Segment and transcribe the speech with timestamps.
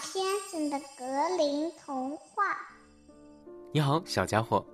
[0.00, 1.04] 先生的格
[1.38, 2.44] 林童话。
[3.72, 4.64] 你好，小家伙，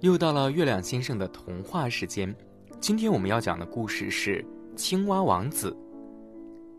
[0.00, 2.34] 又到了月亮先生的童话时间。
[2.80, 4.42] 今天我们要讲的故事是
[4.76, 5.70] 《青蛙王子》。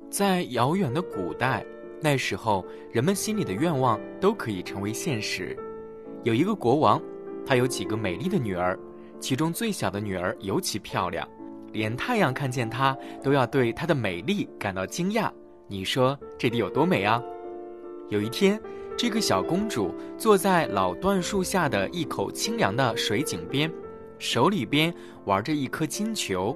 [0.10, 1.66] 在遥远的古代，
[2.02, 5.58] 那时候人们心里的愿望都可以成为现实。
[6.24, 7.02] 有一个国王，
[7.46, 8.78] 他有几个美丽的女儿，
[9.20, 11.28] 其中最小的女儿尤其漂亮，
[11.72, 15.32] 连太阳看见她都要对她的美丽感到惊讶。
[15.68, 17.24] 你说这得有多美啊？
[18.10, 18.62] 有一天，
[18.98, 23.72] 这个小公主坐在老椴树下的一口清凉的水井边，
[24.20, 24.94] 手里边
[25.26, 26.56] 玩着一颗金球。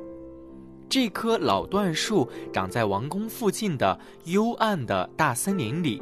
[0.89, 6.01] 这棵老椴树长在王宫附近的幽暗的大森林里。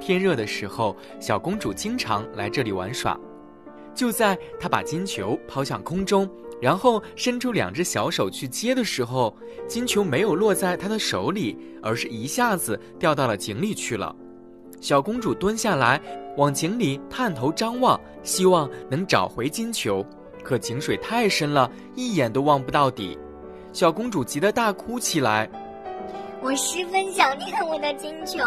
[0.00, 3.18] 天热的时候，小公主经常来这里玩耍。
[3.94, 6.28] 就在她把金球抛向空中，
[6.60, 9.36] 然后伸出两只小手去接的时候，
[9.68, 14.14] 金球没有落在她的手里，而是一下子掉到了井里去了。
[14.84, 15.98] 小公主蹲下来，
[16.36, 20.04] 往井里探头张望，希望能找回金球。
[20.42, 23.18] 可井水太深了，一眼都望不到底。
[23.72, 25.48] 小公主急得大哭起来
[26.42, 28.40] ：“我十分想念我的金球。”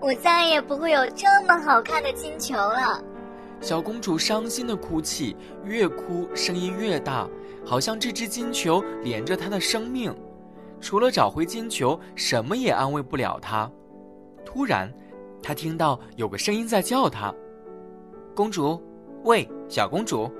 [0.00, 3.02] 我再也不会有这么好看的金球了。
[3.60, 7.28] 小公主伤心的哭泣，越哭声音越大，
[7.66, 10.14] 好像这只金球连着她的生命。
[10.80, 13.68] 除了找回金球，什么也安慰不了她。
[14.44, 14.92] 突然，
[15.42, 17.34] 她听到有个声音在叫她
[18.34, 18.80] ：“公主，
[19.24, 20.30] 喂，小公主，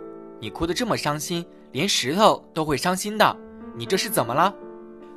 [0.40, 3.36] 你哭得这么伤心，连石头都会伤心的。
[3.74, 4.54] 你这是怎么了？”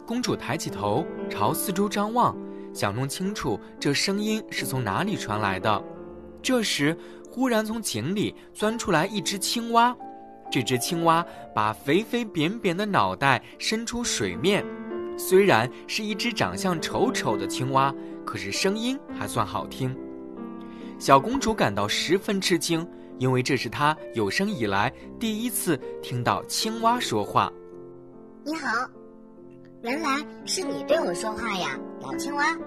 [0.07, 2.35] 公主抬起头，朝四周张望。
[2.73, 5.81] 想弄清楚这声音是从哪里传来的，
[6.41, 6.97] 这时
[7.31, 9.95] 忽然从井里钻出来一只青蛙，
[10.51, 14.65] 这只青蛙把肥肥扁扁的脑袋伸出水面，
[15.17, 19.95] 虽然是一只长相丑丑的青蛙，可是声音还算好听。
[20.97, 27.51] 小公主感到十分吃惊，因为这是她有生以来第一次听到青蛙说话。
[28.43, 28.89] 你好。
[29.81, 32.57] 原来是你对我说话呀，老青蛙。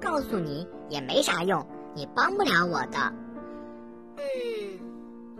[0.00, 1.64] 告诉你也没啥用，
[1.94, 2.98] 你帮不了我的。
[4.16, 4.78] 嗯，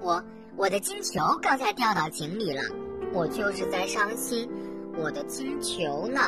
[0.01, 0.23] 我
[0.57, 2.63] 我的金球刚才掉到井里了，
[3.13, 4.49] 我就是在伤心
[4.97, 6.21] 我的金球呢。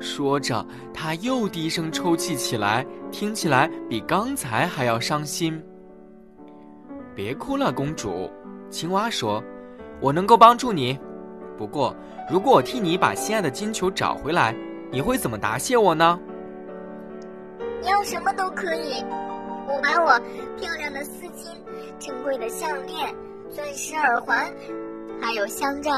[0.00, 5.62] 说着，他又低声抽泣起来，听起来比刚才还要伤心。
[7.14, 8.30] 别哭了，公主。
[8.70, 9.42] 青蛙说
[10.00, 10.98] ：“我能够帮助你。”
[11.58, 11.94] 不过，
[12.30, 14.54] 如果我替你把心爱的金球找回来，
[14.90, 16.18] 你会怎么答谢我呢？
[17.82, 19.04] 你要什么都可以，
[19.68, 20.18] 我把我
[20.58, 21.54] 漂亮的丝巾、
[21.98, 23.14] 珍贵的项链、
[23.50, 24.50] 钻石耳环，
[25.20, 25.90] 还有镶着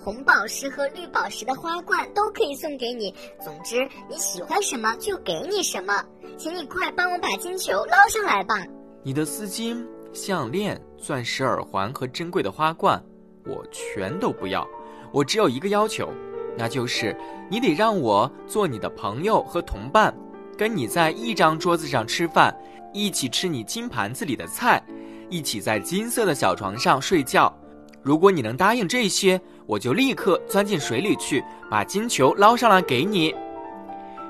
[0.00, 3.12] 红宝石和绿宝石的花冠都可以送给你。
[3.44, 5.92] 总之，你喜欢什么就给你什么。
[6.36, 8.54] 请你快帮我把金球捞上来吧。
[9.02, 13.02] 你的丝巾、项链、钻石耳环和珍贵的花冠，
[13.44, 14.66] 我全都不要。
[15.12, 16.10] 我只有一个要求，
[16.56, 17.16] 那就是
[17.50, 20.14] 你得让我做你的朋友和同伴，
[20.56, 22.56] 跟你在一张桌子上吃饭，
[22.94, 24.82] 一起吃你金盘子里的菜，
[25.28, 27.52] 一起在金色的小床上睡觉。
[28.00, 33.34] 如果你能答应这些，我就立刻钻进水里去，把金球捞上来给你。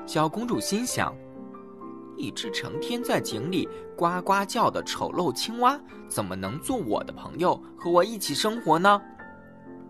[0.05, 1.15] 小公主心想：
[2.17, 5.79] 一只成天在井里呱呱叫的丑陋青蛙，
[6.09, 9.01] 怎么能做我的朋友，和我一起生活呢？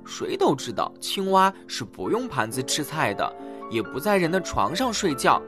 [0.05, 3.35] 谁都知道，青蛙是不用盘子吃菜的，
[3.71, 5.41] 也不在人的床上睡觉。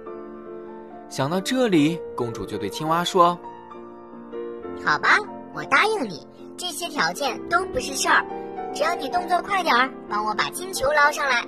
[1.09, 3.37] 想到这里，公主就对青蛙说
[4.83, 5.19] ：“好吧，
[5.53, 6.25] 我答应你，
[6.57, 8.25] 这些条件都不是事儿，
[8.73, 11.45] 只要你动作快点儿，帮我把金球捞上来。”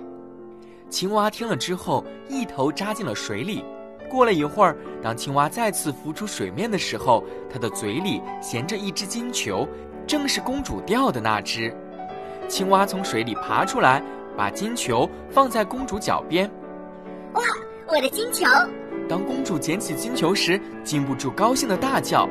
[0.90, 3.64] 青蛙听了之后，一头扎进了水里。
[4.10, 9.68] 过了一会儿，当青蛙再次浮出水面的时候，它的嘴里衔着一只金球，
[10.06, 11.76] 正是公主掉的那只。
[12.48, 14.04] 青蛙从水里爬出来，
[14.38, 16.48] 把金球放在公主脚边。
[17.34, 17.42] 哇，
[17.88, 18.46] 我的金球！
[19.10, 22.30] 当公主捡起金球时，禁不住高兴的大叫。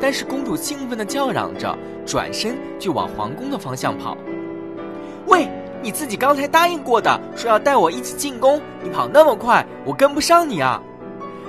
[0.00, 1.76] 但是公主兴奋的叫嚷着，
[2.06, 4.16] 转身就往皇宫的方向跑。
[5.26, 5.48] 喂，
[5.82, 10.82] 你自己刚才答应过的，说要带我一起进宫，你跑那么快，我跟不上你啊！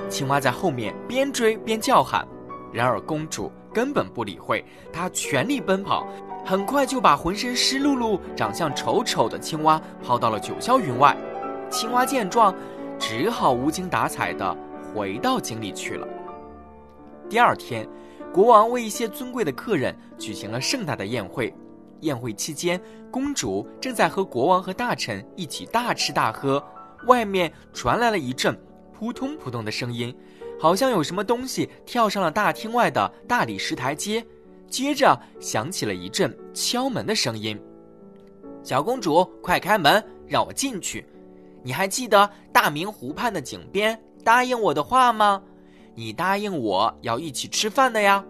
[0.08, 2.26] 青蛙在后面边追边叫喊。
[2.72, 6.06] 然而公主根本不理会，她全力奔跑。
[6.44, 11.16] 很快就把浑身湿漉漉、长相丑丑的青蛙抛到了九霄云外。
[11.68, 12.54] 青蛙见状，
[12.98, 14.56] 只好无精打采地
[14.94, 16.06] 回到井里去了。
[17.28, 17.84] 第二天，
[18.32, 21.52] 国王为一些尊贵的客人举行了盛大的宴会。
[22.06, 22.80] 宴会期间，
[23.10, 26.64] 公主正在和国王和大臣一起大吃大喝。
[27.06, 28.58] 外面传来了一阵
[28.92, 30.16] 扑通扑通的声音，
[30.58, 34.24] 好像有什么东西跳上了大厅外的大理石台阶，
[34.68, 37.60] 接着响起了一阵敲门的声音。
[38.62, 41.06] 小公主，快开门，让我进去。
[41.62, 45.42] 你还记得大明湖畔的井边答应我的话吗？
[45.94, 48.24] 你答应我要一起吃饭的呀。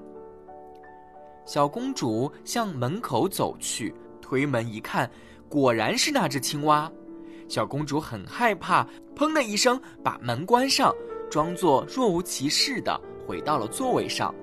[1.47, 5.09] 小公主向门口走去，推门一看，
[5.49, 6.91] 果然是那只青蛙。
[7.49, 8.85] 小公主很害怕，
[9.15, 10.93] 砰的一声把门关上。
[11.31, 14.35] 装作若无其事的回到了座位上。